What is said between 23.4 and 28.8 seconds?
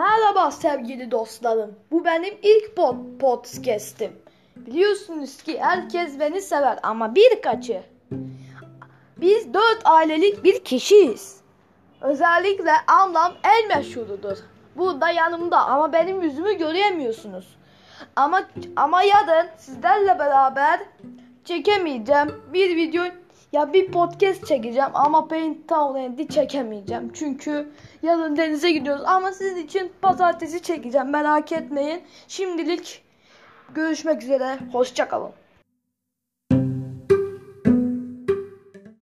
ya bir podcast çekeceğim ama Paint Town çekemeyeceğim. Çünkü yarın denize